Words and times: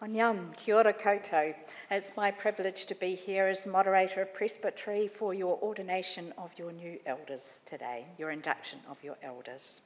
Onyam, 0.00 0.56
kia 0.56 0.76
ora 0.76 0.92
koutou. 0.92 1.56
It's 1.90 2.12
my 2.16 2.30
privilege 2.30 2.86
to 2.86 2.94
be 2.94 3.16
here 3.16 3.48
as 3.48 3.66
moderator 3.66 4.22
of 4.22 4.32
Presbytery 4.32 5.08
for 5.08 5.34
your 5.34 5.58
ordination 5.60 6.32
of 6.38 6.52
your 6.56 6.70
new 6.70 7.00
elders 7.04 7.64
today, 7.66 8.04
your 8.16 8.30
induction 8.30 8.78
of 8.88 9.02
your 9.02 9.16
elders. 9.24 9.80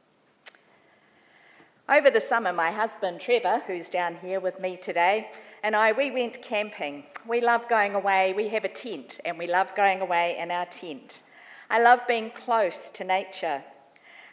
Over 1.88 2.10
the 2.10 2.20
summer, 2.20 2.52
my 2.52 2.70
husband 2.70 3.22
Trevor, 3.22 3.62
who's 3.66 3.88
down 3.88 4.16
here 4.16 4.38
with 4.38 4.60
me 4.60 4.76
today, 4.76 5.30
and 5.62 5.74
I, 5.74 5.92
we 5.92 6.10
went 6.10 6.42
camping. 6.42 7.04
We 7.26 7.40
love 7.40 7.66
going 7.66 7.94
away. 7.94 8.34
We 8.34 8.48
have 8.48 8.64
a 8.64 8.68
tent, 8.68 9.18
and 9.24 9.38
we 9.38 9.46
love 9.46 9.74
going 9.74 10.02
away 10.02 10.36
in 10.38 10.50
our 10.50 10.66
tent. 10.66 11.22
I 11.70 11.80
love 11.80 12.06
being 12.06 12.28
close 12.28 12.90
to 12.90 13.02
nature. 13.02 13.64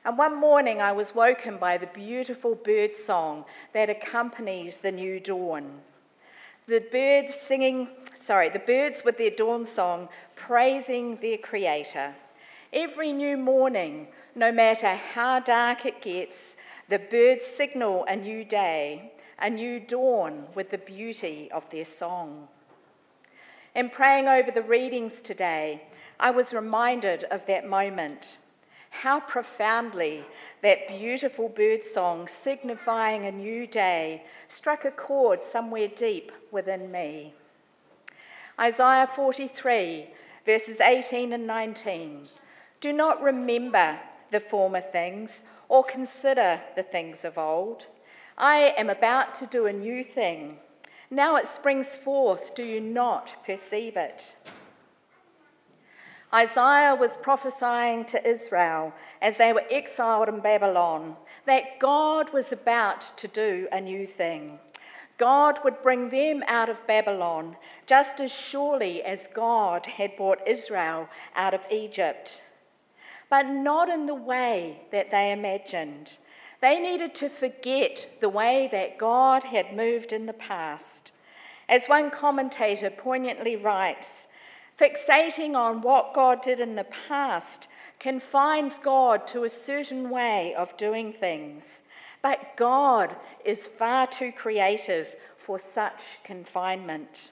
And 0.06 0.18
one 0.18 0.40
morning 0.40 0.82
I 0.82 0.92
was 0.94 1.14
woken 1.14 1.58
by 1.58 1.78
the 1.78 1.88
beautiful 1.88 2.56
bird 2.56 2.96
song 2.96 3.46
that 3.74 3.90
accompanies 3.90 4.78
the 4.78 4.92
new 4.92 5.20
dawn. 5.20 5.82
The 6.68 6.80
birds 6.80 7.36
singing, 7.36 7.90
sorry, 8.16 8.50
the 8.50 8.60
birds 8.60 9.04
with 9.04 9.18
their 9.18 9.32
dawn 9.32 9.66
song 9.66 10.08
praising 10.36 11.18
their 11.18 11.38
creator. 11.38 12.16
Every 12.72 13.12
new 13.12 13.36
morning, 13.36 14.08
no 14.36 14.52
matter 14.52 14.94
how 14.96 15.40
dark 15.40 15.86
it 15.86 16.02
gets, 16.02 16.56
the 16.88 17.00
birds 17.00 17.46
signal 17.46 18.06
a 18.08 18.16
new 18.16 18.46
day, 18.46 19.14
a 19.40 19.50
new 19.50 19.80
dawn 19.80 20.48
with 20.56 20.70
the 20.70 20.78
beauty 20.78 21.50
of 21.52 21.70
their 21.72 21.86
song. 21.86 22.48
In 23.76 23.90
praying 23.90 24.28
over 24.28 24.52
the 24.52 24.62
readings 24.62 25.22
today, 25.22 25.84
I 26.20 26.32
was 26.32 26.54
reminded 26.54 27.26
of 27.26 27.46
that 27.48 27.68
moment 27.68 28.38
how 28.90 29.20
profoundly 29.20 30.26
that 30.62 30.88
beautiful 30.88 31.50
bird 31.50 31.84
song, 31.84 32.28
signifying 32.28 33.26
a 33.26 33.32
new 33.32 33.66
day, 33.66 34.24
struck 34.48 34.84
a 34.86 34.92
chord 34.92 35.42
somewhere 35.42 35.88
deep 35.88 36.32
within 36.52 36.92
me. 36.92 37.34
Isaiah 38.60 39.10
43, 39.16 40.08
verses 40.46 40.82
18 40.82 41.32
and 41.32 41.48
19. 41.48 42.28
Do 42.82 42.92
not 42.92 43.22
remember 43.22 44.00
the 44.32 44.40
former 44.40 44.82
things 44.82 45.44
or 45.68 45.84
consider 45.84 46.62
the 46.76 46.84
things 46.84 47.24
of 47.24 47.38
old. 47.38 47.88
I 48.38 48.74
am 48.78 48.90
about 48.90 49.36
to 49.36 49.46
do 49.46 49.66
a 49.66 49.74
new 49.74 50.04
thing. 50.04 50.58
Now 51.12 51.36
it 51.38 51.48
springs 51.48 51.96
forth. 51.96 52.54
Do 52.56 52.64
you 52.64 52.80
not 52.80 53.44
perceive 53.46 53.98
it? 53.98 54.36
Isaiah 56.34 56.94
was 56.94 57.18
prophesying 57.18 58.06
to 58.06 58.28
Israel 58.28 58.94
as 59.22 59.38
they 59.38 59.52
were 59.52 59.64
exiled 59.72 60.30
in 60.30 60.42
Babylon 60.42 61.16
that 61.46 61.80
God 61.80 62.32
was 62.32 62.52
about 62.52 63.18
to 63.18 63.28
do 63.28 63.68
a 63.72 63.82
new 63.82 64.06
thing. 64.06 64.60
God 65.18 65.60
would 65.64 65.82
bring 65.82 66.10
them 66.10 66.44
out 66.48 66.70
of 66.70 66.86
Babylon 66.86 67.58
just 67.88 68.22
as 68.22 68.32
surely 68.32 69.02
as 69.04 69.28
God 69.28 69.86
had 69.86 70.16
brought 70.16 70.48
Israel 70.48 71.10
out 71.36 71.54
of 71.54 71.62
Egypt. 71.72 72.44
But 73.30 73.48
not 73.48 73.90
in 73.90 74.06
the 74.06 74.16
way 74.16 74.82
that 74.92 75.12
they 75.12 75.32
imagined. 75.32 76.18
They 76.62 76.80
needed 76.80 77.16
to 77.16 77.30
forget 77.30 78.08
the 78.22 78.30
way 78.30 78.70
that 78.72 78.98
God 78.98 79.46
had 79.46 79.76
moved 79.76 80.14
in 80.14 80.26
the 80.26 80.34
past. 80.34 81.12
As 81.68 81.88
one 81.88 82.12
commentator 82.12 82.90
poignantly 82.90 83.56
writes, 83.56 84.28
Fixating 84.80 85.56
on 85.56 85.82
what 85.82 86.14
God 86.14 86.42
did 86.42 86.62
in 86.62 86.76
the 86.76 86.86
past 86.86 87.68
confines 88.00 88.76
God 88.76 89.28
to 89.28 89.44
a 89.44 89.50
certain 89.50 90.10
way 90.10 90.56
of 90.56 90.78
doing 90.78 91.12
things. 91.12 91.82
But 92.22 92.56
God 92.56 93.16
is 93.44 93.68
far 93.68 94.08
too 94.08 94.32
creative 94.32 95.16
for 95.36 95.60
such 95.60 96.24
confinement. 96.24 97.32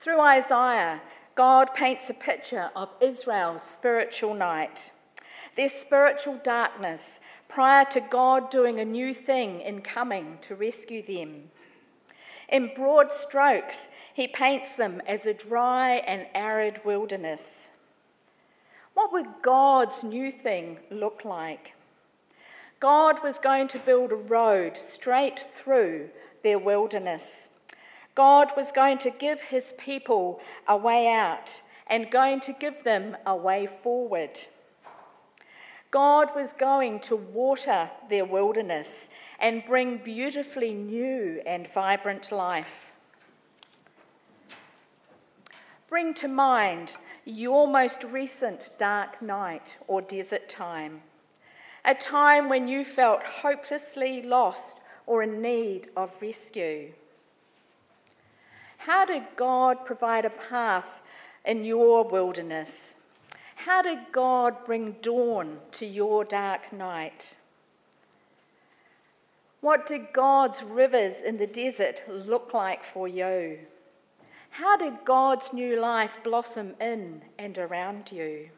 Through 0.00 0.20
Isaiah, 0.20 1.00
God 1.36 1.74
paints 1.74 2.10
a 2.10 2.14
picture 2.14 2.70
of 2.74 2.92
Israel's 3.00 3.62
spiritual 3.62 4.34
night, 4.34 4.90
their 5.56 5.68
spiritual 5.68 6.40
darkness 6.42 7.20
prior 7.48 7.84
to 7.86 8.00
God 8.00 8.50
doing 8.50 8.80
a 8.80 8.84
new 8.84 9.14
thing 9.14 9.60
in 9.60 9.82
coming 9.82 10.38
to 10.40 10.56
rescue 10.56 11.02
them. 11.02 11.50
In 12.48 12.72
broad 12.74 13.12
strokes, 13.12 13.88
he 14.14 14.26
paints 14.26 14.74
them 14.74 15.02
as 15.06 15.26
a 15.26 15.34
dry 15.34 15.96
and 16.06 16.26
arid 16.34 16.84
wilderness. 16.84 17.68
What 18.94 19.12
would 19.12 19.26
God's 19.42 20.02
new 20.02 20.32
thing 20.32 20.78
look 20.90 21.24
like? 21.24 21.74
God 22.80 23.22
was 23.22 23.38
going 23.38 23.68
to 23.68 23.78
build 23.78 24.12
a 24.12 24.16
road 24.16 24.76
straight 24.76 25.38
through 25.38 26.10
their 26.42 26.58
wilderness. 26.58 27.48
God 28.14 28.52
was 28.56 28.72
going 28.72 28.98
to 28.98 29.10
give 29.10 29.40
his 29.40 29.74
people 29.78 30.40
a 30.66 30.76
way 30.76 31.08
out 31.08 31.62
and 31.86 32.10
going 32.10 32.40
to 32.40 32.52
give 32.52 32.82
them 32.84 33.16
a 33.26 33.36
way 33.36 33.66
forward. 33.66 34.38
God 35.90 36.34
was 36.34 36.52
going 36.52 37.00
to 37.00 37.16
water 37.16 37.90
their 38.10 38.24
wilderness 38.24 39.08
and 39.38 39.64
bring 39.64 39.98
beautifully 39.98 40.74
new 40.74 41.40
and 41.46 41.72
vibrant 41.72 42.32
life. 42.32 42.92
Bring 45.88 46.12
to 46.14 46.28
mind 46.28 46.96
your 47.24 47.66
most 47.68 48.04
recent 48.04 48.70
dark 48.78 49.22
night 49.22 49.76
or 49.86 50.02
desert 50.02 50.48
time, 50.48 51.02
a 51.84 51.94
time 51.94 52.48
when 52.48 52.68
you 52.68 52.84
felt 52.84 53.22
hopelessly 53.22 54.22
lost 54.22 54.80
or 55.06 55.22
in 55.22 55.40
need 55.40 55.88
of 55.96 56.20
rescue. 56.20 56.92
How 58.78 59.04
did 59.04 59.22
God 59.36 59.84
provide 59.84 60.24
a 60.24 60.30
path 60.30 61.00
in 61.44 61.64
your 61.64 62.04
wilderness? 62.04 62.94
How 63.56 63.82
did 63.82 63.98
God 64.12 64.64
bring 64.64 64.96
dawn 65.02 65.58
to 65.72 65.86
your 65.86 66.24
dark 66.24 66.72
night? 66.72 67.36
What 69.60 69.86
did 69.86 70.12
God's 70.12 70.62
rivers 70.62 71.20
in 71.20 71.38
the 71.38 71.46
desert 71.46 72.02
look 72.08 72.54
like 72.54 72.84
for 72.84 73.08
you? 73.08 73.58
How 74.50 74.76
did 74.76 75.04
God's 75.04 75.52
new 75.52 75.80
life 75.80 76.18
blossom 76.22 76.74
in 76.80 77.22
and 77.38 77.58
around 77.58 78.12
you? 78.12 78.50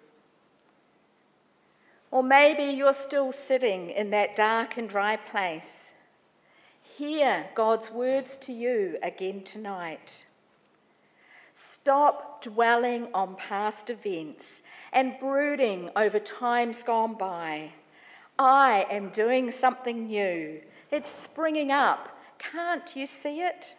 Or 2.11 2.23
maybe 2.23 2.65
you're 2.65 2.93
still 2.93 3.33
sitting 3.33 3.91
in 3.91 4.11
that 4.11 4.37
dark 4.37 4.77
and 4.77 4.89
dry 4.89 5.17
place. 5.17 5.93
Hear 6.97 7.47
God's 7.55 7.91
words 7.91 8.37
to 8.39 8.53
you 8.53 8.99
again 9.03 9.43
tonight. 9.43 10.27
Stop 11.55 12.43
dwelling 12.43 13.09
on 13.15 13.37
past 13.37 13.91
events 13.91 14.63
and 14.93 15.19
brooding 15.19 15.91
over 15.97 16.19
times 16.19 16.83
gone 16.83 17.15
by. 17.15 17.73
I 18.39 18.87
am 18.91 19.11
doing 19.11 19.51
something 19.51 20.07
new. 20.07 20.61
It's 20.91 21.11
springing 21.11 21.71
up. 21.71 22.17
Can't 22.39 22.97
you 22.97 23.07
see 23.07 23.41
it? 23.41 23.77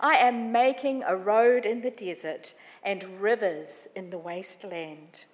I 0.00 0.16
am 0.16 0.52
making 0.52 1.02
a 1.02 1.16
road 1.16 1.66
in 1.66 1.82
the 1.82 1.90
desert 1.90 2.54
and 2.82 3.20
rivers 3.20 3.88
in 3.94 4.10
the 4.10 4.18
wasteland. 4.18 5.24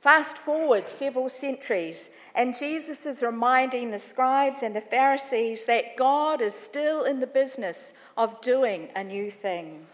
Fast 0.00 0.36
forward 0.36 0.88
several 0.88 1.30
centuries, 1.30 2.10
and 2.34 2.54
Jesus 2.54 3.06
is 3.06 3.22
reminding 3.22 3.90
the 3.90 3.98
scribes 3.98 4.62
and 4.62 4.76
the 4.76 4.82
Pharisees 4.82 5.64
that 5.64 5.96
God 5.96 6.42
is 6.42 6.54
still 6.54 7.04
in 7.04 7.20
the 7.20 7.26
business 7.26 7.94
of 8.16 8.40
doing 8.42 8.90
a 8.94 9.02
new 9.02 9.30
thing. 9.30 9.86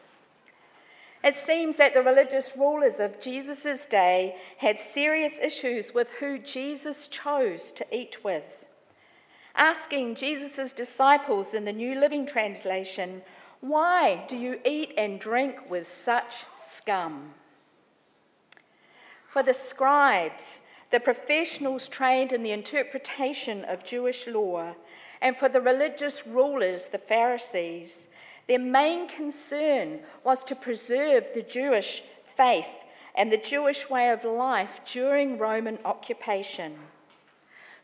It 1.23 1.35
seems 1.35 1.77
that 1.77 1.95
the 1.95 2.03
religious 2.03 2.57
rulers 2.57 2.99
of 2.99 3.21
Jesus' 3.21 3.87
day 3.87 4.37
had 4.59 4.79
serious 4.79 5.35
issues 5.43 5.93
with 5.93 6.09
who 6.21 6.39
Jesus 6.39 7.07
chose 7.07 7.73
to 7.73 7.87
eat 7.95 8.25
with 8.25 8.61
asking 9.61 10.15
Jesus' 10.15 10.73
disciples 10.73 11.55
in 11.55 11.65
the 11.65 11.73
New 11.73 11.95
Living 11.95 12.27
Translation, 12.27 13.23
Why 13.61 14.25
do 14.27 14.37
you 14.37 14.59
eat 14.65 14.95
and 14.97 15.21
drink 15.21 15.69
with 15.69 15.87
such 15.87 16.45
scum? 16.57 17.35
For 19.29 19.43
the 19.43 19.55
scribes, 19.55 20.61
the 20.91 20.99
professionals 20.99 21.89
trained 21.89 22.33
in 22.33 22.43
the 22.43 22.53
interpretation 22.53 23.65
of 23.65 23.85
Jewish 23.85 24.27
law, 24.27 24.75
and 25.21 25.37
for 25.37 25.49
the 25.49 25.61
religious 25.61 26.27
rulers, 26.27 26.87
the 26.87 26.99
Pharisees, 26.99 28.09
their 28.51 28.59
main 28.59 29.07
concern 29.07 30.01
was 30.25 30.43
to 30.43 30.57
preserve 30.57 31.25
the 31.35 31.43
Jewish 31.43 32.03
faith 32.35 32.67
and 33.15 33.31
the 33.31 33.37
Jewish 33.37 33.89
way 33.89 34.11
of 34.11 34.25
life 34.25 34.81
during 34.85 35.39
Roman 35.39 35.79
occupation. 35.85 36.75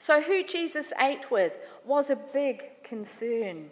So, 0.00 0.20
who 0.20 0.42
Jesus 0.42 0.92
ate 1.00 1.30
with 1.30 1.52
was 1.84 2.10
a 2.10 2.16
big 2.16 2.82
concern. 2.82 3.70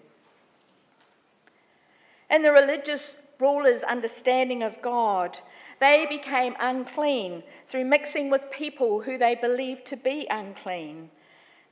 In 2.30 2.42
the 2.42 2.52
religious 2.52 3.18
rulers' 3.40 3.82
understanding 3.82 4.62
of 4.62 4.80
God, 4.80 5.40
they 5.80 6.06
became 6.08 6.54
unclean 6.60 7.42
through 7.66 7.86
mixing 7.86 8.30
with 8.30 8.52
people 8.52 9.00
who 9.00 9.18
they 9.18 9.34
believed 9.34 9.84
to 9.86 9.96
be 9.96 10.28
unclean. 10.30 11.10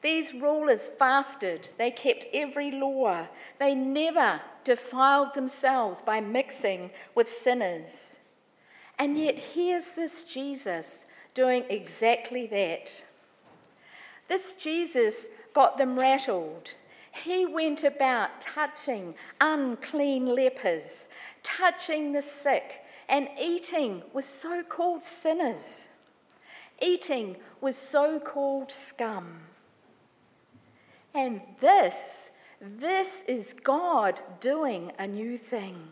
These 0.02 0.34
rulers 0.34 0.90
fasted, 0.98 1.68
they 1.78 1.92
kept 1.92 2.26
every 2.34 2.72
law, 2.72 3.28
they 3.60 3.74
never 3.74 4.40
defiled 4.64 5.34
themselves 5.34 6.02
by 6.02 6.20
mixing 6.20 6.90
with 7.14 7.28
sinners. 7.28 8.16
And 8.98 9.16
yet, 9.16 9.36
here's 9.36 9.92
this 9.92 10.24
Jesus 10.24 11.06
doing 11.34 11.64
exactly 11.68 12.46
that. 12.48 13.04
This 14.28 14.54
Jesus 14.54 15.28
got 15.54 15.78
them 15.78 15.98
rattled. 15.98 16.74
He 17.24 17.46
went 17.46 17.84
about 17.84 18.40
touching 18.40 19.14
unclean 19.40 20.26
lepers, 20.26 21.08
touching 21.42 22.12
the 22.12 22.22
sick, 22.22 22.84
and 23.08 23.28
eating 23.40 24.02
with 24.12 24.24
so 24.24 24.62
called 24.62 25.04
sinners, 25.04 25.88
eating 26.80 27.36
with 27.60 27.76
so 27.76 28.18
called 28.18 28.72
scum. 28.72 29.40
And 31.14 31.40
this, 31.60 32.30
this 32.60 33.24
is 33.28 33.54
God 33.62 34.18
doing 34.40 34.92
a 34.98 35.06
new 35.06 35.36
thing. 35.36 35.88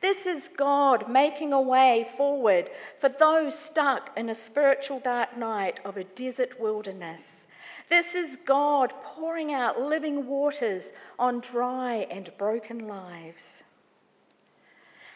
This 0.00 0.26
is 0.26 0.50
God 0.54 1.08
making 1.08 1.52
a 1.52 1.60
way 1.62 2.08
forward 2.16 2.68
for 2.98 3.08
those 3.08 3.58
stuck 3.58 4.10
in 4.18 4.28
a 4.28 4.34
spiritual 4.34 5.00
dark 5.00 5.38
night 5.38 5.80
of 5.82 5.96
a 5.96 6.04
desert 6.04 6.60
wilderness. 6.60 7.46
This 7.88 8.14
is 8.14 8.36
God 8.44 8.92
pouring 9.02 9.52
out 9.52 9.80
living 9.80 10.26
waters 10.26 10.92
on 11.18 11.40
dry 11.40 12.06
and 12.10 12.30
broken 12.36 12.86
lives. 12.86 13.62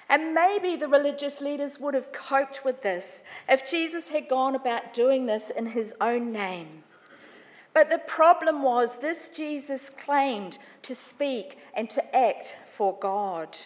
And 0.09 0.33
maybe 0.33 0.75
the 0.75 0.89
religious 0.89 1.43
leaders 1.43 1.79
would 1.79 1.93
have 1.93 2.13
coped 2.13 2.65
with 2.65 2.83
this 2.83 3.23
if 3.47 3.71
Jesus 3.71 4.09
had 4.09 4.29
gone 4.29 4.55
about 4.55 4.95
doing 4.95 5.27
this 5.27 5.51
in 5.51 5.67
his 5.67 5.93
own 6.01 6.33
name. 6.33 6.85
But 7.79 7.91
the 7.91 7.99
problem 7.99 8.65
was 8.65 8.99
this 8.99 9.29
Jesus 9.29 9.89
claimed 9.89 10.59
to 10.83 10.97
speak 10.97 11.59
and 11.75 11.89
to 11.91 12.17
act 12.17 12.57
for 12.73 12.99
God. 12.99 13.57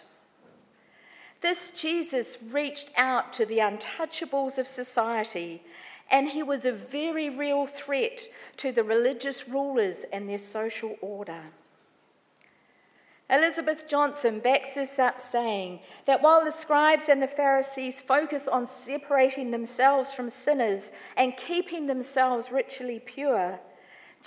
This 1.41 1.71
Jesus 1.71 2.37
reached 2.51 2.91
out 2.95 3.33
to 3.33 3.43
the 3.47 3.57
untouchables 3.57 4.59
of 4.59 4.67
society, 4.67 5.63
and 6.11 6.29
he 6.29 6.43
was 6.43 6.63
a 6.63 6.71
very 6.71 7.27
real 7.27 7.65
threat 7.65 8.21
to 8.57 8.71
the 8.71 8.83
religious 8.83 9.49
rulers 9.49 10.05
and 10.13 10.29
their 10.29 10.37
social 10.37 10.95
order. 11.01 11.45
Elizabeth 13.31 13.87
Johnson 13.87 14.39
backs 14.41 14.75
this 14.75 14.99
up, 14.99 15.21
saying 15.21 15.79
that 16.05 16.21
while 16.21 16.45
the 16.45 16.51
scribes 16.51 17.09
and 17.09 17.19
the 17.19 17.25
Pharisees 17.25 17.99
focus 17.99 18.47
on 18.47 18.67
separating 18.67 19.49
themselves 19.49 20.13
from 20.13 20.29
sinners 20.29 20.91
and 21.17 21.35
keeping 21.35 21.87
themselves 21.87 22.51
ritually 22.51 23.01
pure, 23.03 23.59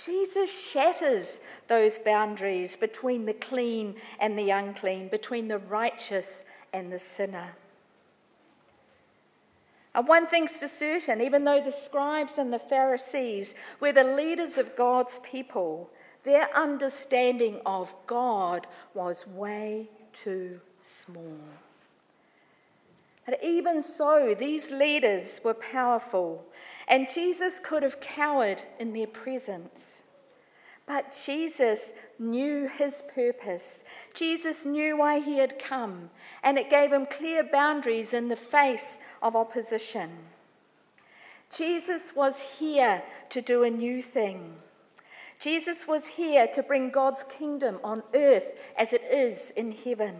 Jesus 0.03 0.69
shatters 0.71 1.39
those 1.67 1.97
boundaries 1.97 2.75
between 2.75 3.25
the 3.25 3.33
clean 3.33 3.95
and 4.19 4.37
the 4.37 4.51
unclean, 4.51 5.07
between 5.07 5.47
the 5.47 5.57
righteous 5.57 6.45
and 6.71 6.91
the 6.91 6.99
sinner. 6.99 7.55
And 9.95 10.07
one 10.07 10.27
thing's 10.27 10.55
for 10.57 10.67
certain 10.67 11.21
even 11.21 11.43
though 11.43 11.61
the 11.61 11.71
scribes 11.71 12.37
and 12.37 12.53
the 12.53 12.59
Pharisees 12.59 13.55
were 13.79 13.91
the 13.91 14.03
leaders 14.03 14.59
of 14.59 14.75
God's 14.75 15.19
people, 15.23 15.89
their 16.23 16.55
understanding 16.55 17.59
of 17.65 17.95
God 18.05 18.67
was 18.93 19.25
way 19.25 19.89
too 20.13 20.61
small. 20.83 21.39
But 23.27 23.43
even 23.43 23.81
so, 23.81 24.33
these 24.33 24.71
leaders 24.71 25.41
were 25.43 25.53
powerful, 25.53 26.45
and 26.87 27.11
Jesus 27.13 27.59
could 27.59 27.83
have 27.83 27.99
cowered 27.99 28.63
in 28.79 28.93
their 28.93 29.05
presence. 29.05 30.03
But 30.85 31.19
Jesus 31.25 31.91
knew 32.17 32.69
his 32.69 33.03
purpose. 33.13 33.83
Jesus 34.13 34.65
knew 34.65 34.95
why 34.95 35.19
he 35.19 35.39
had 35.39 35.59
come, 35.59 36.09
and 36.41 36.57
it 36.57 36.69
gave 36.69 36.93
him 36.93 37.05
clear 37.05 37.43
boundaries 37.43 38.13
in 38.13 38.29
the 38.29 38.37
face 38.37 38.95
of 39.21 39.35
opposition. 39.35 40.09
Jesus 41.53 42.13
was 42.15 42.41
here 42.59 43.03
to 43.29 43.41
do 43.41 43.63
a 43.63 43.69
new 43.69 44.01
thing. 44.01 44.53
Jesus 45.37 45.85
was 45.85 46.07
here 46.07 46.47
to 46.47 46.63
bring 46.63 46.91
God's 46.91 47.25
kingdom 47.25 47.79
on 47.83 48.03
earth 48.15 48.51
as 48.77 48.93
it 48.93 49.03
is 49.11 49.51
in 49.57 49.73
heaven. 49.73 50.15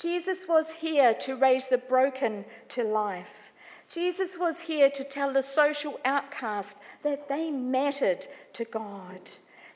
Jesus 0.00 0.46
was 0.48 0.70
here 0.80 1.12
to 1.12 1.36
raise 1.36 1.68
the 1.68 1.76
broken 1.76 2.46
to 2.70 2.82
life. 2.82 3.52
Jesus 3.86 4.38
was 4.38 4.60
here 4.60 4.88
to 4.88 5.04
tell 5.04 5.30
the 5.30 5.42
social 5.42 6.00
outcast 6.06 6.78
that 7.02 7.28
they 7.28 7.50
mattered 7.50 8.26
to 8.54 8.64
God. 8.64 9.20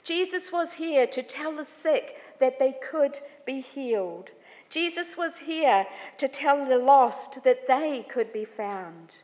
Jesus 0.02 0.50
was 0.50 0.74
here 0.74 1.06
to 1.08 1.22
tell 1.22 1.52
the 1.52 1.66
sick 1.66 2.16
that 2.38 2.58
they 2.58 2.72
could 2.72 3.18
be 3.44 3.60
healed. 3.60 4.30
Jesus 4.70 5.14
was 5.14 5.40
here 5.40 5.86
to 6.16 6.26
tell 6.26 6.64
the 6.64 6.78
lost 6.78 7.44
that 7.44 7.66
they 7.66 8.06
could 8.08 8.32
be 8.32 8.46
found. 8.46 9.16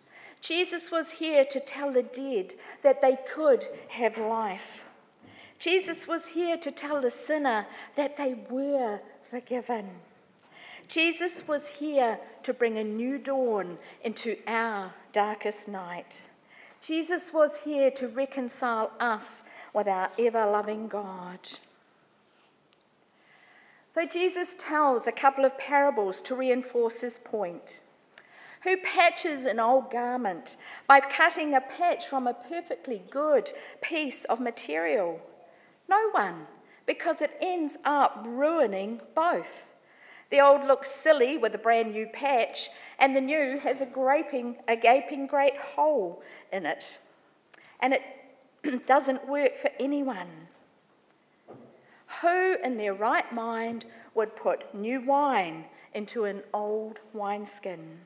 Jesus 0.42 0.90
was 0.90 1.12
here 1.12 1.46
to 1.46 1.60
tell 1.60 1.90
the 1.92 2.02
dead 2.02 2.52
that 2.82 3.00
they 3.00 3.16
could 3.32 3.64
have 3.88 4.18
life. 4.18 4.84
Jesus 5.58 6.06
was 6.06 6.28
here 6.28 6.58
to 6.58 6.70
tell 6.70 7.00
the 7.00 7.10
sinner 7.10 7.66
that 7.96 8.18
they 8.18 8.34
were 8.50 9.00
forgiven. 9.22 9.88
Jesus 10.90 11.46
was 11.46 11.68
here 11.78 12.18
to 12.42 12.52
bring 12.52 12.76
a 12.76 12.82
new 12.82 13.16
dawn 13.16 13.78
into 14.02 14.36
our 14.48 14.92
darkest 15.12 15.68
night. 15.68 16.22
Jesus 16.80 17.32
was 17.32 17.62
here 17.62 17.92
to 17.92 18.08
reconcile 18.08 18.90
us 18.98 19.42
with 19.72 19.86
our 19.86 20.10
ever 20.18 20.44
loving 20.46 20.88
God. 20.88 21.38
So 23.92 24.04
Jesus 24.04 24.56
tells 24.58 25.06
a 25.06 25.12
couple 25.12 25.44
of 25.44 25.56
parables 25.56 26.20
to 26.22 26.34
reinforce 26.34 27.02
his 27.02 27.18
point. 27.18 27.82
Who 28.64 28.76
patches 28.78 29.44
an 29.44 29.60
old 29.60 29.92
garment 29.92 30.56
by 30.88 30.98
cutting 30.98 31.54
a 31.54 31.60
patch 31.60 32.06
from 32.06 32.26
a 32.26 32.34
perfectly 32.34 33.00
good 33.10 33.52
piece 33.80 34.24
of 34.24 34.40
material? 34.40 35.20
No 35.88 36.10
one, 36.10 36.48
because 36.84 37.22
it 37.22 37.38
ends 37.40 37.74
up 37.84 38.24
ruining 38.26 39.00
both. 39.14 39.69
The 40.30 40.40
old 40.40 40.64
looks 40.64 40.90
silly 40.90 41.36
with 41.36 41.54
a 41.54 41.58
brand 41.58 41.92
new 41.92 42.06
patch, 42.06 42.70
and 42.98 43.16
the 43.16 43.20
new 43.20 43.58
has 43.58 43.80
a, 43.80 43.86
graping, 43.86 44.56
a 44.68 44.76
gaping 44.76 45.26
great 45.26 45.56
hole 45.56 46.22
in 46.52 46.66
it. 46.66 46.98
And 47.80 47.94
it 47.94 48.02
doesn't 48.86 49.28
work 49.28 49.56
for 49.56 49.70
anyone. 49.80 50.48
Who 52.22 52.56
in 52.62 52.76
their 52.76 52.94
right 52.94 53.32
mind 53.32 53.86
would 54.14 54.36
put 54.36 54.74
new 54.74 55.00
wine 55.00 55.64
into 55.94 56.24
an 56.24 56.42
old 56.54 56.98
wineskin? 57.12 58.00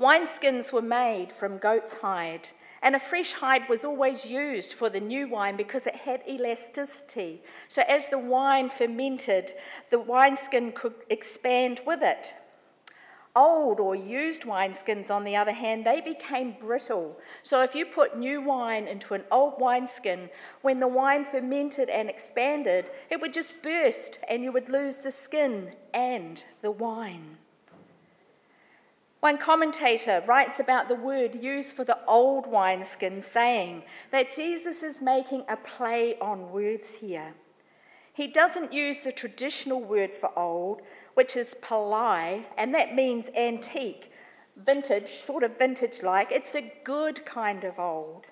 Wineskins 0.00 0.72
were 0.72 0.82
made 0.82 1.30
from 1.30 1.58
goat's 1.58 1.94
hide, 1.94 2.48
and 2.82 2.96
a 2.96 3.00
fresh 3.00 3.32
hide 3.32 3.68
was 3.68 3.84
always 3.84 4.24
used 4.24 4.72
for 4.72 4.88
the 4.88 5.00
new 5.00 5.28
wine 5.28 5.56
because 5.56 5.86
it 5.86 5.96
had 5.96 6.22
elasticity. 6.28 7.42
So, 7.68 7.82
as 7.88 8.08
the 8.08 8.18
wine 8.18 8.70
fermented, 8.70 9.52
the 9.90 9.98
wineskin 9.98 10.72
could 10.72 10.94
expand 11.10 11.80
with 11.86 12.02
it. 12.02 12.34
Old 13.36 13.78
or 13.78 13.94
used 13.94 14.42
wineskins, 14.42 15.08
on 15.08 15.22
the 15.22 15.36
other 15.36 15.52
hand, 15.52 15.86
they 15.86 16.00
became 16.00 16.56
brittle. 16.60 17.16
So 17.44 17.62
if 17.62 17.76
you 17.76 17.86
put 17.86 18.18
new 18.18 18.40
wine 18.40 18.88
into 18.88 19.14
an 19.14 19.22
old 19.30 19.54
wineskin, 19.60 20.30
when 20.62 20.80
the 20.80 20.88
wine 20.88 21.24
fermented 21.24 21.88
and 21.88 22.10
expanded, 22.10 22.86
it 23.08 23.20
would 23.20 23.32
just 23.32 23.62
burst 23.62 24.18
and 24.28 24.42
you 24.42 24.50
would 24.50 24.68
lose 24.68 24.98
the 24.98 25.12
skin 25.12 25.76
and 25.94 26.42
the 26.60 26.72
wine. 26.72 27.36
One 29.20 29.36
commentator 29.36 30.22
writes 30.26 30.58
about 30.58 30.88
the 30.88 30.94
word 30.94 31.42
used 31.42 31.76
for 31.76 31.84
the 31.84 31.98
old 32.06 32.46
wineskin, 32.46 33.20
saying 33.20 33.84
that 34.10 34.32
Jesus 34.32 34.82
is 34.82 35.02
making 35.02 35.44
a 35.46 35.56
play 35.56 36.18
on 36.20 36.50
words 36.50 36.96
here. 36.96 37.34
He 38.14 38.26
doesn't 38.26 38.72
use 38.72 39.02
the 39.02 39.12
traditional 39.12 39.82
word 39.82 40.14
for 40.14 40.36
old, 40.38 40.80
which 41.14 41.36
is 41.36 41.54
palai, 41.62 42.44
and 42.56 42.74
that 42.74 42.94
means 42.94 43.28
antique, 43.36 44.10
vintage, 44.56 45.08
sort 45.08 45.42
of 45.42 45.58
vintage 45.58 46.02
like. 46.02 46.32
It's 46.32 46.54
a 46.54 46.72
good 46.82 47.26
kind 47.26 47.64
of 47.64 47.78
old. 47.78 48.24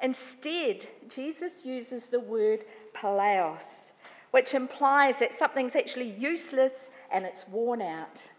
Instead, 0.00 0.86
Jesus 1.08 1.66
uses 1.66 2.06
the 2.06 2.20
word 2.20 2.64
palaios, 2.94 3.90
which 4.30 4.54
implies 4.54 5.18
that 5.18 5.32
something's 5.32 5.76
actually 5.76 6.10
useless 6.10 6.90
and 7.10 7.24
it's 7.24 7.48
worn 7.48 7.82
out. 7.82 8.30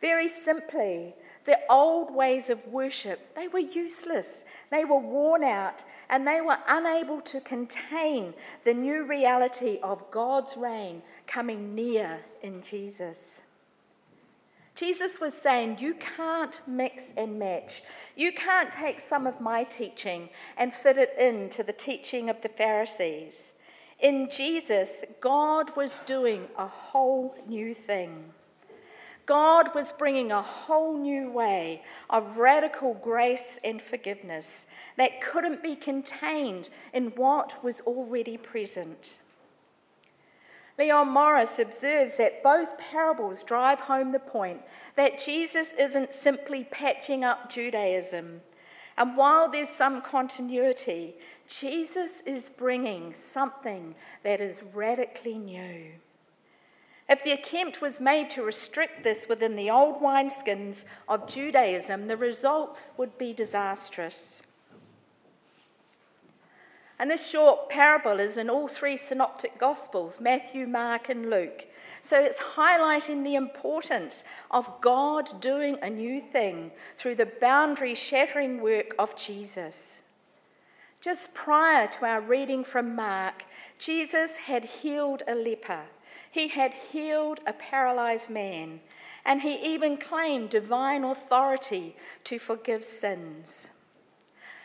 Very 0.00 0.28
simply, 0.28 1.14
the 1.44 1.58
old 1.68 2.14
ways 2.14 2.48
of 2.48 2.66
worship, 2.66 3.34
they 3.34 3.48
were 3.48 3.58
useless. 3.58 4.44
They 4.70 4.84
were 4.84 4.98
worn 4.98 5.42
out 5.42 5.84
and 6.08 6.26
they 6.26 6.40
were 6.40 6.58
unable 6.68 7.20
to 7.22 7.40
contain 7.40 8.34
the 8.64 8.74
new 8.74 9.04
reality 9.04 9.78
of 9.82 10.10
God's 10.10 10.56
reign 10.56 11.02
coming 11.26 11.74
near 11.74 12.20
in 12.42 12.62
Jesus. 12.62 13.42
Jesus 14.74 15.20
was 15.20 15.34
saying, 15.34 15.78
You 15.80 15.94
can't 15.94 16.60
mix 16.66 17.12
and 17.16 17.38
match. 17.38 17.82
You 18.16 18.32
can't 18.32 18.72
take 18.72 19.00
some 19.00 19.26
of 19.26 19.40
my 19.40 19.64
teaching 19.64 20.30
and 20.56 20.72
fit 20.72 20.96
it 20.96 21.14
into 21.18 21.62
the 21.62 21.72
teaching 21.72 22.30
of 22.30 22.40
the 22.40 22.48
Pharisees. 22.48 23.52
In 23.98 24.30
Jesus, 24.30 25.04
God 25.20 25.76
was 25.76 26.00
doing 26.00 26.46
a 26.56 26.66
whole 26.66 27.34
new 27.46 27.74
thing. 27.74 28.32
God 29.26 29.74
was 29.74 29.92
bringing 29.92 30.32
a 30.32 30.42
whole 30.42 30.98
new 30.98 31.30
way 31.30 31.82
of 32.08 32.36
radical 32.36 32.94
grace 32.94 33.58
and 33.62 33.80
forgiveness 33.80 34.66
that 34.96 35.20
couldn't 35.20 35.62
be 35.62 35.76
contained 35.76 36.68
in 36.92 37.08
what 37.16 37.62
was 37.62 37.80
already 37.82 38.36
present. 38.36 39.18
Leon 40.78 41.08
Morris 41.08 41.58
observes 41.58 42.16
that 42.16 42.42
both 42.42 42.78
parables 42.78 43.42
drive 43.42 43.80
home 43.80 44.12
the 44.12 44.18
point 44.18 44.62
that 44.96 45.18
Jesus 45.18 45.74
isn't 45.78 46.12
simply 46.12 46.64
patching 46.64 47.22
up 47.22 47.50
Judaism. 47.50 48.40
And 48.96 49.16
while 49.16 49.50
there's 49.50 49.68
some 49.68 50.00
continuity, 50.00 51.16
Jesus 51.46 52.22
is 52.22 52.48
bringing 52.48 53.12
something 53.12 53.94
that 54.22 54.40
is 54.40 54.62
radically 54.74 55.36
new. 55.36 55.92
If 57.10 57.24
the 57.24 57.32
attempt 57.32 57.80
was 57.80 57.98
made 57.98 58.30
to 58.30 58.42
restrict 58.44 59.02
this 59.02 59.26
within 59.28 59.56
the 59.56 59.68
old 59.68 60.00
wineskins 60.00 60.84
of 61.08 61.26
Judaism, 61.26 62.06
the 62.06 62.16
results 62.16 62.92
would 62.96 63.18
be 63.18 63.32
disastrous. 63.32 64.44
And 67.00 67.10
this 67.10 67.28
short 67.28 67.68
parable 67.68 68.20
is 68.20 68.36
in 68.36 68.48
all 68.48 68.68
three 68.68 68.96
synoptic 68.96 69.58
gospels 69.58 70.20
Matthew, 70.20 70.68
Mark, 70.68 71.08
and 71.08 71.28
Luke. 71.28 71.66
So 72.00 72.22
it's 72.22 72.38
highlighting 72.38 73.24
the 73.24 73.34
importance 73.34 74.22
of 74.52 74.80
God 74.80 75.40
doing 75.40 75.78
a 75.82 75.90
new 75.90 76.20
thing 76.20 76.70
through 76.96 77.16
the 77.16 77.26
boundary 77.26 77.96
shattering 77.96 78.62
work 78.62 78.94
of 79.00 79.16
Jesus. 79.16 80.02
Just 81.00 81.34
prior 81.34 81.88
to 81.88 82.04
our 82.04 82.20
reading 82.20 82.62
from 82.62 82.94
Mark, 82.94 83.42
Jesus 83.78 84.36
had 84.36 84.64
healed 84.64 85.22
a 85.26 85.34
leper, 85.34 85.84
he 86.30 86.48
had 86.48 86.72
healed 86.72 87.40
a 87.46 87.52
paralyzed 87.52 88.30
man, 88.30 88.80
and 89.24 89.42
he 89.42 89.56
even 89.56 89.96
claimed 89.96 90.50
divine 90.50 91.04
authority 91.04 91.96
to 92.24 92.38
forgive 92.38 92.84
sins. 92.84 93.70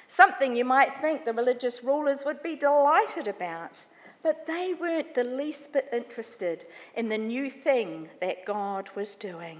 Something 0.08 0.56
you 0.56 0.64
might 0.64 1.02
think 1.02 1.26
the 1.26 1.34
religious 1.34 1.84
rulers 1.84 2.24
would 2.26 2.42
be 2.42 2.56
delighted 2.56 3.28
about, 3.28 3.86
but 4.24 4.46
they 4.46 4.74
weren't 4.80 5.14
the 5.14 5.24
least 5.24 5.74
bit 5.74 5.90
interested 5.92 6.66
in 6.96 7.10
the 7.10 7.18
new 7.18 7.50
thing 7.50 8.10
that 8.22 8.46
God 8.46 8.90
was 8.96 9.16
doing. 9.16 9.60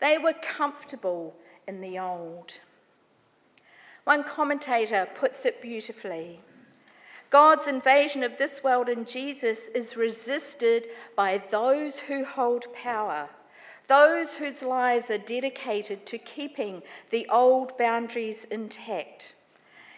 They 0.00 0.18
were 0.18 0.34
comfortable 0.34 1.34
in 1.66 1.80
the 1.80 1.98
old. 1.98 2.60
One 4.04 4.22
commentator 4.22 5.08
puts 5.14 5.44
it 5.44 5.60
beautifully. 5.60 6.40
God's 7.36 7.68
invasion 7.68 8.22
of 8.22 8.38
this 8.38 8.64
world 8.64 8.88
in 8.88 9.04
Jesus 9.04 9.68
is 9.74 9.94
resisted 9.94 10.88
by 11.14 11.42
those 11.50 11.98
who 11.98 12.24
hold 12.24 12.64
power, 12.72 13.28
those 13.88 14.36
whose 14.36 14.62
lives 14.62 15.10
are 15.10 15.18
dedicated 15.18 16.06
to 16.06 16.16
keeping 16.16 16.80
the 17.10 17.28
old 17.28 17.76
boundaries 17.76 18.44
intact. 18.44 19.34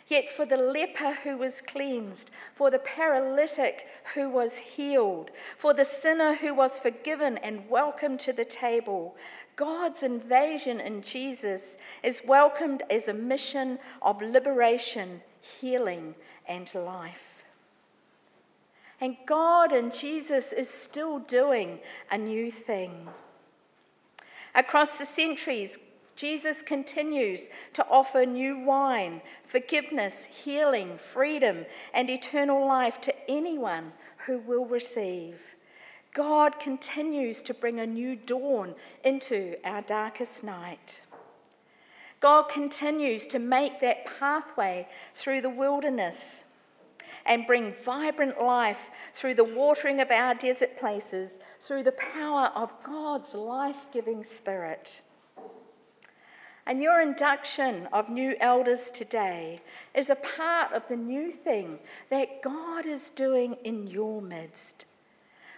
Yet 0.09 0.29
for 0.29 0.47
the 0.47 0.57
leper 0.57 1.13
who 1.23 1.37
was 1.37 1.61
cleansed, 1.61 2.33
for 2.57 2.73
the 2.73 2.81
paralytic 2.81 3.87
who 4.17 4.29
was 4.29 4.57
healed, 4.57 5.31
for 5.57 5.73
the 5.73 5.85
sinner 5.85 6.35
who 6.35 6.53
was 6.53 6.81
forgiven 6.81 7.39
and 7.39 7.71
welcomed 7.71 8.19
to 8.21 8.33
the 8.33 8.45
table, 8.45 9.15
God's 9.55 10.03
invasion 10.03 10.81
in 10.81 11.03
Jesus 11.03 11.77
is 12.03 12.23
welcomed 12.27 12.83
as 12.91 13.07
a 13.07 13.15
mission 13.15 13.79
of 14.03 14.21
liberation, 14.21 15.23
healing, 15.61 16.17
and 16.49 16.73
life. 16.75 17.45
And 19.01 19.17
God 19.27 19.73
and 19.73 19.95
Jesus 19.95 20.53
is 20.53 20.69
still 20.69 21.19
doing 21.21 21.79
a 22.11 22.19
new 22.19 22.51
thing. 22.51 23.09
Across 24.55 24.99
the 24.99 25.07
centuries, 25.07 25.79
Jesus 26.17 26.63
continues 26.63 27.49
to 27.75 27.87
offer 27.87 28.27
new 28.27 28.59
wine, 28.59 29.23
forgiveness, 29.45 30.25
healing, 30.25 30.99
freedom, 31.13 31.65
and 31.95 32.11
eternal 32.11 32.67
life 32.67 33.01
to 33.03 33.31
anyone 33.31 33.93
who 34.27 34.41
will 34.41 34.67
receive. 34.67 35.41
God 36.13 36.59
continues 36.59 37.41
to 37.45 37.55
bring 37.55 37.79
a 37.79 37.87
new 37.87 38.17
dawn 38.17 38.75
into 39.05 39.55
our 39.65 39.83
darkest 39.83 40.43
night. 40.43 41.03
God 42.21 42.45
continues 42.45 43.27
to 43.29 43.39
make 43.39 43.81
that 43.81 44.07
pathway 44.19 44.89
through 45.15 45.41
the 45.41 45.51
wilderness 45.51 46.45
and 47.25 47.47
bring 47.47 47.75
vibrant 47.85 48.41
life 48.41 48.91
through 49.13 49.35
the 49.35 49.45
watering 49.45 50.01
of 50.01 50.11
our 50.11 50.35
desert 50.35 50.79
places, 50.79 51.39
through 51.61 51.83
the 51.83 51.93
power 51.93 52.51
of 52.55 52.73
God's 52.83 53.35
life 53.35 53.87
giving 53.93 54.25
spirit. 54.25 55.03
And 56.67 56.83
your 56.83 57.01
induction 57.01 57.89
of 57.93 58.11
new 58.11 58.35
elders 58.41 58.91
today 58.91 59.61
is 59.95 60.11
a 60.11 60.17
part 60.17 60.73
of 60.73 60.87
the 60.89 60.97
new 60.97 61.31
thing 61.31 61.79
that 62.11 62.43
God 62.43 62.85
is 62.85 63.11
doing 63.11 63.57
in 63.65 63.87
your 63.87 64.21
midst. 64.21 64.85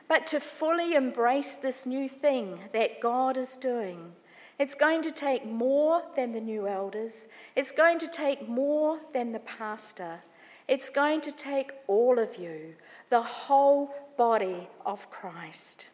But 0.06 0.26
to 0.28 0.40
fully 0.40 0.94
embrace 0.94 1.56
this 1.56 1.86
new 1.86 2.08
thing 2.08 2.60
that 2.72 3.00
God 3.00 3.36
is 3.36 3.56
doing, 3.56 4.12
it's 4.60 4.74
going 4.74 5.00
to 5.02 5.10
take 5.10 5.46
more 5.46 6.02
than 6.14 6.32
the 6.32 6.40
new 6.40 6.68
elders. 6.68 7.28
It's 7.56 7.72
going 7.72 7.98
to 7.98 8.06
take 8.06 8.46
more 8.46 9.00
than 9.14 9.32
the 9.32 9.38
pastor. 9.40 10.20
It's 10.68 10.90
going 10.90 11.22
to 11.22 11.32
take 11.32 11.72
all 11.86 12.18
of 12.18 12.36
you, 12.36 12.74
the 13.08 13.22
whole 13.22 13.90
body 14.18 14.68
of 14.84 15.10
Christ. 15.10 15.86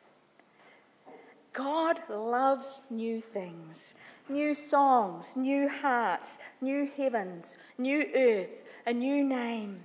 God 1.52 2.00
loves 2.10 2.82
new 2.90 3.20
things 3.20 3.94
new 4.28 4.52
songs, 4.52 5.36
new 5.36 5.68
hearts, 5.68 6.38
new 6.60 6.90
heavens, 6.96 7.54
new 7.78 8.04
earth, 8.16 8.64
a 8.84 8.92
new 8.92 9.22
name. 9.22 9.78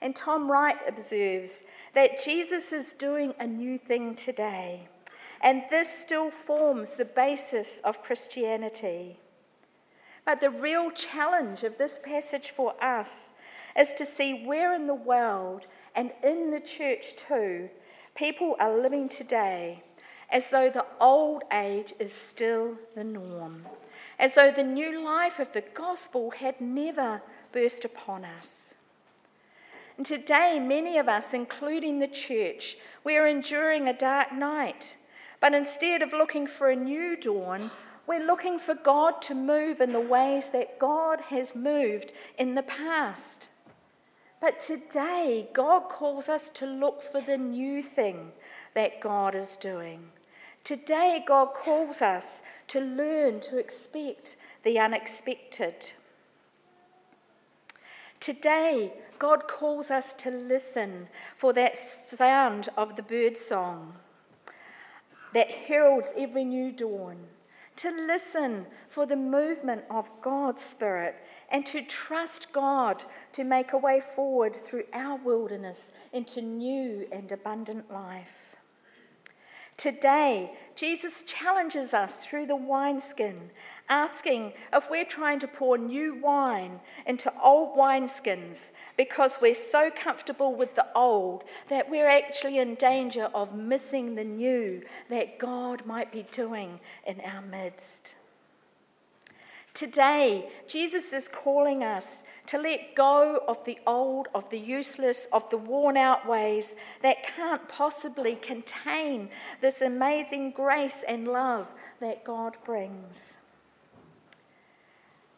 And 0.00 0.16
Tom 0.16 0.50
Wright 0.50 0.78
observes 0.88 1.62
that 1.94 2.20
Jesus 2.20 2.72
is 2.72 2.92
doing 2.92 3.34
a 3.38 3.46
new 3.46 3.78
thing 3.78 4.16
today, 4.16 4.88
and 5.42 5.64
this 5.70 5.88
still 5.88 6.30
forms 6.30 6.94
the 6.94 7.04
basis 7.04 7.80
of 7.84 8.02
Christianity. 8.02 9.18
But 10.24 10.40
the 10.40 10.50
real 10.50 10.90
challenge 10.90 11.64
of 11.64 11.78
this 11.78 11.98
passage 11.98 12.50
for 12.50 12.74
us 12.82 13.08
is 13.76 13.92
to 13.94 14.06
see 14.06 14.44
where 14.44 14.74
in 14.74 14.86
the 14.86 14.94
world 14.94 15.66
and 15.94 16.12
in 16.22 16.50
the 16.50 16.60
church 16.60 17.16
too 17.16 17.68
people 18.14 18.56
are 18.60 18.78
living 18.78 19.08
today 19.08 19.82
as 20.30 20.50
though 20.50 20.70
the 20.70 20.86
old 21.00 21.42
age 21.52 21.92
is 21.98 22.12
still 22.12 22.76
the 22.94 23.04
norm, 23.04 23.66
as 24.18 24.34
though 24.34 24.50
the 24.50 24.62
new 24.62 25.04
life 25.04 25.38
of 25.38 25.52
the 25.52 25.64
gospel 25.74 26.30
had 26.30 26.60
never 26.60 27.20
burst 27.52 27.84
upon 27.84 28.24
us. 28.24 28.74
And 29.98 30.06
today, 30.06 30.58
many 30.58 30.96
of 30.96 31.06
us, 31.06 31.34
including 31.34 31.98
the 31.98 32.08
church, 32.08 32.78
we 33.04 33.16
are 33.18 33.26
enduring 33.26 33.88
a 33.88 33.92
dark 33.92 34.32
night. 34.32 34.96
But 35.42 35.54
instead 35.54 36.02
of 36.02 36.12
looking 36.12 36.46
for 36.46 36.70
a 36.70 36.76
new 36.76 37.16
dawn, 37.16 37.72
we're 38.06 38.24
looking 38.24 38.60
for 38.60 38.76
God 38.76 39.20
to 39.22 39.34
move 39.34 39.80
in 39.80 39.92
the 39.92 40.00
ways 40.00 40.50
that 40.50 40.78
God 40.78 41.20
has 41.30 41.56
moved 41.56 42.12
in 42.38 42.54
the 42.54 42.62
past. 42.62 43.48
But 44.40 44.60
today, 44.60 45.48
God 45.52 45.88
calls 45.88 46.28
us 46.28 46.48
to 46.50 46.64
look 46.64 47.02
for 47.02 47.20
the 47.20 47.36
new 47.36 47.82
thing 47.82 48.30
that 48.74 49.00
God 49.00 49.34
is 49.34 49.56
doing. 49.56 50.10
Today, 50.62 51.24
God 51.26 51.54
calls 51.54 52.00
us 52.00 52.42
to 52.68 52.80
learn 52.80 53.40
to 53.40 53.58
expect 53.58 54.36
the 54.62 54.78
unexpected. 54.78 55.92
Today, 58.20 58.92
God 59.18 59.48
calls 59.48 59.90
us 59.90 60.14
to 60.18 60.30
listen 60.30 61.08
for 61.36 61.52
that 61.54 61.76
sound 61.76 62.68
of 62.76 62.94
the 62.94 63.02
bird 63.02 63.36
song 63.36 63.94
that 65.34 65.50
heralds 65.50 66.12
every 66.16 66.44
new 66.44 66.72
dawn, 66.72 67.18
to 67.76 67.90
listen 67.90 68.66
for 68.88 69.06
the 69.06 69.16
movement 69.16 69.84
of 69.90 70.10
God's 70.20 70.62
Spirit, 70.62 71.16
and 71.50 71.64
to 71.66 71.82
trust 71.82 72.52
God 72.52 73.04
to 73.32 73.44
make 73.44 73.72
a 73.72 73.78
way 73.78 74.00
forward 74.00 74.56
through 74.56 74.84
our 74.92 75.16
wilderness 75.16 75.92
into 76.12 76.40
new 76.40 77.06
and 77.12 77.30
abundant 77.30 77.90
life. 77.92 78.56
Today, 79.76 80.52
Jesus 80.74 81.22
challenges 81.22 81.94
us 81.94 82.24
through 82.24 82.46
the 82.46 82.56
wineskin, 82.56 83.50
asking 83.88 84.52
if 84.72 84.88
we're 84.90 85.04
trying 85.04 85.40
to 85.40 85.48
pour 85.48 85.76
new 85.76 86.14
wine 86.14 86.80
into 87.06 87.32
old 87.42 87.76
wineskins 87.76 88.60
because 88.96 89.38
we're 89.40 89.54
so 89.54 89.90
comfortable 89.90 90.54
with 90.54 90.74
the 90.74 90.86
old 90.94 91.44
that 91.68 91.90
we're 91.90 92.08
actually 92.08 92.58
in 92.58 92.74
danger 92.76 93.30
of 93.34 93.54
missing 93.54 94.14
the 94.14 94.24
new 94.24 94.82
that 95.08 95.38
God 95.38 95.84
might 95.86 96.12
be 96.12 96.26
doing 96.30 96.80
in 97.06 97.20
our 97.20 97.42
midst. 97.42 98.14
Today, 99.74 100.50
Jesus 100.66 101.12
is 101.14 101.28
calling 101.28 101.82
us 101.82 102.24
to 102.48 102.58
let 102.58 102.94
go 102.94 103.40
of 103.48 103.64
the 103.64 103.78
old, 103.86 104.28
of 104.34 104.48
the 104.50 104.58
useless, 104.58 105.26
of 105.32 105.48
the 105.48 105.56
worn 105.56 105.96
out 105.96 106.28
ways 106.28 106.76
that 107.00 107.22
can't 107.22 107.68
possibly 107.68 108.36
contain 108.36 109.30
this 109.62 109.80
amazing 109.80 110.50
grace 110.50 111.02
and 111.08 111.26
love 111.26 111.72
that 112.00 112.22
God 112.22 112.56
brings. 112.64 113.38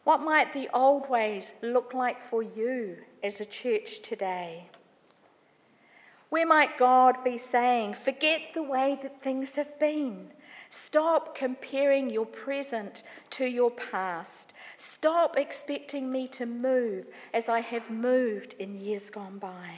What 0.03 0.21
might 0.21 0.53
the 0.53 0.69
old 0.73 1.09
ways 1.09 1.55
look 1.61 1.93
like 1.93 2.21
for 2.21 2.43
you 2.43 2.97
as 3.23 3.39
a 3.39 3.45
church 3.45 4.01
today? 4.01 4.69
Where 6.29 6.45
might 6.45 6.77
God 6.77 7.23
be 7.23 7.37
saying, 7.37 7.93
forget 7.93 8.41
the 8.53 8.63
way 8.63 8.99
that 9.01 9.23
things 9.23 9.55
have 9.55 9.79
been? 9.79 10.31
Stop 10.69 11.35
comparing 11.35 12.09
your 12.09 12.25
present 12.25 13.03
to 13.31 13.45
your 13.45 13.71
past. 13.71 14.53
Stop 14.77 15.37
expecting 15.37 16.11
me 16.11 16.27
to 16.29 16.45
move 16.45 17.05
as 17.33 17.47
I 17.47 17.61
have 17.61 17.89
moved 17.89 18.55
in 18.59 18.79
years 18.79 19.09
gone 19.09 19.37
by. 19.37 19.77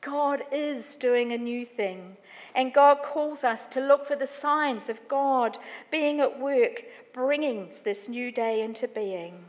God 0.00 0.42
is 0.52 0.96
doing 0.96 1.32
a 1.32 1.38
new 1.38 1.64
thing, 1.64 2.18
and 2.54 2.74
God 2.74 2.98
calls 3.02 3.42
us 3.42 3.66
to 3.68 3.80
look 3.80 4.06
for 4.06 4.16
the 4.16 4.26
signs 4.26 4.90
of 4.90 5.08
God 5.08 5.56
being 5.90 6.20
at 6.20 6.38
work, 6.38 6.84
bringing 7.14 7.70
this 7.84 8.08
new 8.08 8.30
day 8.30 8.60
into 8.60 8.86
being. 8.86 9.46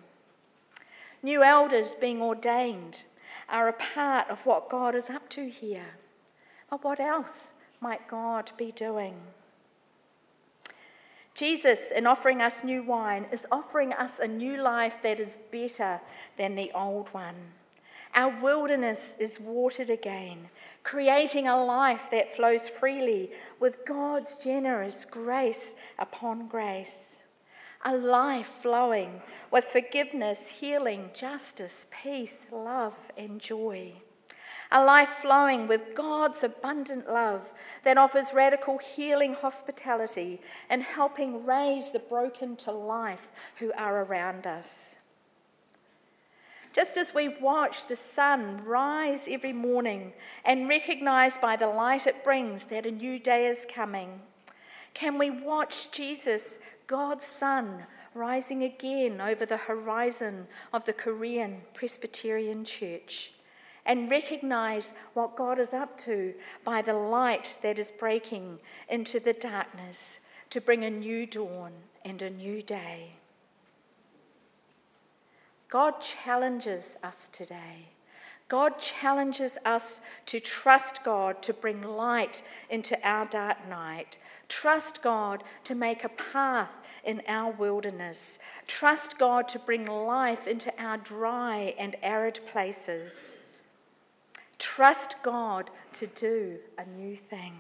New 1.22 1.44
elders 1.44 1.94
being 1.96 2.22
ordained 2.22 3.04
are 3.50 3.68
a 3.68 3.74
part 3.74 4.30
of 4.30 4.46
what 4.46 4.70
God 4.70 4.96
is 4.96 5.10
up 5.10 5.27
to 5.30 5.50
here. 5.50 5.98
But 6.70 6.84
what 6.84 7.00
else 7.00 7.51
might 7.82 8.08
God 8.08 8.51
be 8.58 8.72
doing? 8.72 9.15
Jesus, 11.36 11.80
in 11.94 12.08
offering 12.08 12.42
us 12.42 12.63
new 12.63 12.82
wine, 12.82 13.25
is 13.30 13.46
offering 13.51 13.92
us 13.92 14.20
a 14.20 14.27
new 14.27 14.62
life 14.62 14.96
that 15.04 15.20
is 15.20 15.38
better 15.51 16.00
than 16.38 16.56
the 16.56 16.72
old 16.74 17.10
one. 17.10 17.36
Our 18.15 18.42
wilderness 18.42 19.15
is 19.20 19.38
watered 19.38 19.89
again, 19.89 20.50
creating 20.84 21.50
a 21.50 21.62
life 21.62 22.04
that 22.12 22.34
flows 22.34 22.70
freely 22.70 23.32
with 23.60 23.86
God's 23.86 24.36
generous 24.36 25.04
grace 25.04 25.75
upon 26.00 26.48
grace. 26.48 27.18
A 27.84 27.94
life 27.94 28.48
flowing 28.48 29.22
with 29.51 29.65
forgiveness, 29.65 30.39
healing, 30.48 31.12
justice, 31.13 31.86
peace, 32.01 32.46
love, 32.50 32.96
and 33.18 33.42
joy 33.42 33.96
a 34.75 34.84
life 34.84 35.08
flowing 35.22 35.70
with 35.70 35.96
God's 35.96 36.44
abundant 36.44 37.08
love 37.08 37.50
that 37.86 37.98
offers 37.98 38.34
radical 38.34 38.77
healing 38.77 39.34
hospitality 39.34 40.41
and 40.70 40.84
helping 40.84 41.46
raise 41.46 41.91
the 41.91 42.00
broken 42.00 42.58
to 42.58 42.72
life 42.72 43.29
who 43.60 43.72
are 43.77 44.03
around 44.03 44.46
us. 44.46 44.98
Just 46.74 46.98
as 46.98 47.13
we 47.13 47.29
watch 47.29 47.88
the 47.88 47.96
sun 47.96 48.62
rise 48.65 49.29
every 49.32 49.53
morning 49.53 50.12
and 50.44 50.67
recognize 50.67 51.38
by 51.38 51.55
the 51.55 51.70
light 51.70 52.05
it 52.05 52.25
brings 52.25 52.65
that 52.65 52.86
a 52.86 52.91
new 52.91 53.17
day 53.17 53.48
is 53.48 53.65
coming, 53.74 54.20
can 54.94 55.17
we 55.17 55.29
watch 55.29 55.89
Jesus, 55.91 56.60
God's 56.86 57.25
Son, 57.25 57.84
rising 58.13 58.62
again 58.62 59.22
over 59.22 59.46
the 59.46 59.55
horizon 59.55 60.48
of 60.74 60.84
the 60.84 60.91
Korean 60.91 61.62
Presbyterian 61.74 62.65
Church? 62.65 63.32
And 63.86 64.10
recognize 64.10 64.94
what 65.13 65.36
God 65.36 65.60
is 65.60 65.74
up 65.74 65.98
to 66.00 66.34
by 66.63 66.82
the 66.82 66.94
light 66.94 67.56
that 67.62 67.77
is 67.77 67.92
breaking 67.92 68.60
into 68.89 69.20
the 69.20 69.34
darkness 69.34 70.20
to 70.50 70.62
bring 70.62 70.84
a 70.84 70.89
new 70.89 71.25
dawn 71.25 71.72
and 72.04 72.22
a 72.22 72.30
new 72.30 72.62
day. 72.62 73.12
God 75.70 76.01
challenges 76.01 76.95
us 77.04 77.30
today. 77.30 77.89
God 78.48 78.80
challenges 78.80 79.58
us 79.65 80.00
to 80.28 80.39
trust 80.39 81.04
God 81.04 81.41
to 81.41 81.54
bring 81.54 81.82
light 81.82 82.43
into 82.69 82.98
our 83.04 83.26
dark 83.26 83.67
night. 83.67 84.19
Trust 84.48 85.02
God 85.02 85.43
to 85.63 85.74
make 85.74 86.04
a 86.04 86.10
path 86.10 86.71
in 87.04 87.24
our 87.28 87.52
wilderness. 87.52 88.38
Trust 88.67 89.17
God 89.17 89.48
to 89.48 89.60
bring 89.60 89.86
life 89.86 90.48
into 90.48 90.71
our 90.82 90.98
dry 90.98 91.74
and 91.80 91.95
arid 92.04 92.39
places. 92.52 93.34
Trust 94.60 95.15
God 95.24 95.70
to 95.94 96.08
do 96.08 96.60
a 96.78 96.86
new 96.86 97.15
thing. 97.15 97.54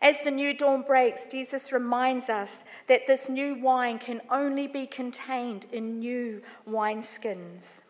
As 0.00 0.20
the 0.22 0.32
new 0.32 0.52
dawn 0.52 0.82
breaks, 0.82 1.26
Jesus 1.26 1.70
reminds 1.70 2.28
us 2.28 2.64
that 2.88 3.06
this 3.06 3.28
new 3.28 3.54
wine 3.54 4.00
can 4.00 4.20
only 4.30 4.66
be 4.66 4.84
contained 4.84 5.66
in 5.72 6.00
new 6.00 6.42
wineskins. 6.68 7.82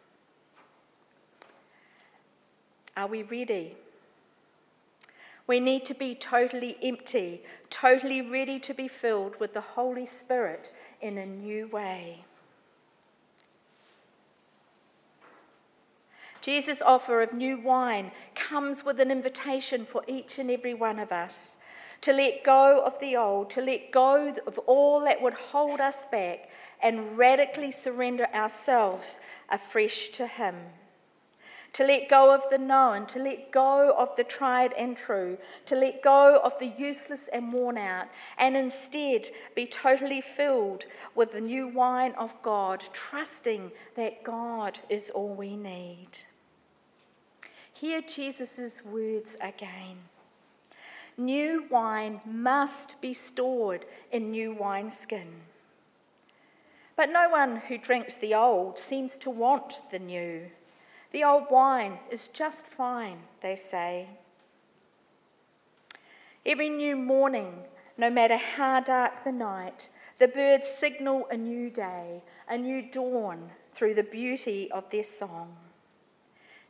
Are 2.95 3.07
we 3.07 3.23
ready? 3.23 3.77
We 5.47 5.59
need 5.59 5.87
to 5.87 5.95
be 5.95 6.15
totally 6.15 6.77
empty, 6.83 7.43
totally 7.71 8.21
ready 8.21 8.61
to 8.61 8.75
be 8.75 8.89
filled 8.89 9.41
with 9.41 9.55
the 9.55 9.61
Holy 9.61 10.05
Spirit 10.05 10.71
in 11.01 11.17
a 11.17 11.27
new 11.27 11.67
way. 11.69 12.25
Jesus' 16.43 16.83
offer 16.83 17.23
of 17.23 17.33
new 17.33 17.57
wine 17.57 18.11
comes 18.35 18.85
with 18.85 18.99
an 19.01 19.11
invitation 19.11 19.87
for 19.87 20.03
each 20.07 20.39
and 20.39 20.51
every 20.51 20.75
one 20.75 20.99
of 20.99 21.13
us 21.13 21.57
to 22.03 22.13
let 22.13 22.43
go 22.43 22.83
of 22.85 22.99
the 22.99 23.17
old, 23.17 23.49
to 23.51 23.63
let 23.63 23.93
go 23.93 24.35
of 24.45 24.59
all 24.67 25.01
that 25.01 25.23
would 25.23 25.35
hold 25.35 25.81
us 25.81 26.05
back, 26.11 26.51
and 26.83 27.17
radically 27.17 27.71
surrender 27.71 28.27
ourselves 28.35 29.21
afresh 29.49 30.09
to 30.09 30.27
Him. 30.27 30.57
To 31.75 31.85
let 31.85 32.09
go 32.09 32.35
of 32.35 32.43
the 32.51 32.59
known, 32.59 33.07
to 33.07 33.21
let 33.21 33.53
go 33.53 33.95
of 33.97 34.15
the 34.17 34.25
tried 34.25 34.73
and 34.73 34.97
true, 34.97 35.39
to 35.67 35.77
let 35.77 36.03
go 36.03 36.41
of 36.43 36.59
the 36.59 36.73
useless 36.77 37.29
and 37.33 37.53
worn 37.53 37.79
out, 37.79 38.09
and 38.37 38.57
instead 38.57 39.29
be 39.55 39.65
totally 39.65 40.21
filled 40.21 40.85
with 41.15 41.33
the 41.33 41.41
new 41.41 41.69
wine 41.69 42.13
of 42.19 42.35
God, 42.43 42.83
trusting 42.93 43.71
that 43.95 44.25
God 44.25 44.81
is 44.91 45.09
all 45.09 45.35
we 45.35 45.57
need. 45.57 46.09
Hear 47.83 48.01
Jesus' 48.01 48.85
words 48.85 49.37
again. 49.41 49.97
New 51.17 51.67
wine 51.69 52.21
must 52.25 53.01
be 53.01 53.13
stored 53.13 53.87
in 54.13 54.31
new 54.31 54.53
wineskin. 54.53 55.27
But 56.95 57.11
no 57.11 57.29
one 57.29 57.57
who 57.57 57.77
drinks 57.77 58.15
the 58.15 58.37
old 58.37 58.79
seems 58.79 59.19
to 59.19 59.31
want 59.31 59.83
the 59.91 59.99
new. 59.99 60.43
The 61.11 61.25
old 61.25 61.51
wine 61.51 61.99
is 62.09 62.29
just 62.29 62.67
fine, 62.67 63.19
they 63.41 63.57
say. 63.57 64.07
Every 66.47 66.69
new 66.69 66.95
morning, 66.95 67.65
no 67.99 68.11
matter 68.11 68.37
how 68.37 68.79
dark 68.79 69.25
the 69.25 69.33
night, 69.33 69.89
the 70.21 70.29
birds 70.29 70.69
signal 70.69 71.27
a 71.33 71.37
new 71.37 71.69
day, 71.69 72.23
a 72.49 72.57
new 72.57 72.81
dawn 72.81 73.51
through 73.73 73.95
the 73.95 74.05
beauty 74.05 74.71
of 74.71 74.89
their 74.91 75.03
song. 75.03 75.57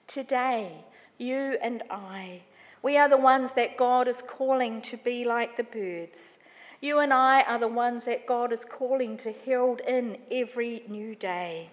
Today, 0.07 0.85
you 1.18 1.57
and 1.62 1.83
I. 1.90 2.42
We 2.83 2.96
are 2.96 3.09
the 3.09 3.16
ones 3.16 3.53
that 3.53 3.77
God 3.77 4.09
is 4.09 4.22
calling 4.27 4.83
to 4.83 4.96
be 4.96 5.25
like 5.25 5.57
the 5.57 5.64
birds. 5.64 6.38
You 6.81 6.98
and 6.98 7.12
I 7.12 7.42
are 7.42 7.61
the 7.61 7.68
ones 7.68 8.05
that 8.05 8.27
God 8.27 8.53
is 8.53 8.64
calling 8.64 9.16
to 9.18 9.33
herald 9.33 9.81
in 9.87 10.18
every 10.31 10.83
new 10.88 11.14
day 11.14 11.70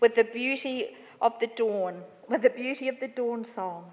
with 0.00 0.16
the 0.16 0.24
beauty 0.24 0.96
of 1.20 1.38
the 1.38 1.46
dawn, 1.46 2.02
with 2.28 2.42
the 2.42 2.50
beauty 2.50 2.88
of 2.88 2.98
the 2.98 3.08
dawn 3.08 3.44
song. 3.44 3.92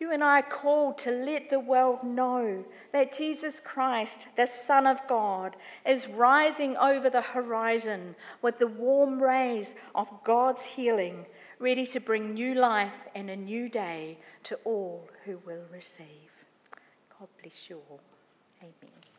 You 0.00 0.12
and 0.12 0.22
I 0.22 0.40
are 0.40 0.42
called 0.42 0.98
to 0.98 1.10
let 1.10 1.48
the 1.48 1.60
world 1.60 2.02
know 2.02 2.64
that 2.92 3.12
Jesus 3.12 3.60
Christ, 3.60 4.26
the 4.36 4.46
Son 4.46 4.86
of 4.86 4.98
God, 5.08 5.56
is 5.86 6.08
rising 6.08 6.76
over 6.76 7.08
the 7.08 7.22
horizon 7.22 8.16
with 8.42 8.58
the 8.58 8.66
warm 8.66 9.22
rays 9.22 9.76
of 9.94 10.08
God's 10.24 10.64
healing 10.64 11.26
ready 11.64 11.86
to 11.86 11.98
bring 11.98 12.34
new 12.34 12.54
life 12.54 13.08
and 13.14 13.30
a 13.30 13.36
new 13.36 13.70
day 13.70 14.18
to 14.42 14.54
all 14.66 15.08
who 15.24 15.38
will 15.46 15.64
receive. 15.72 16.30
God 17.18 17.28
bless 17.40 17.70
you 17.70 17.80
all. 17.90 18.00
Amen. 18.60 19.13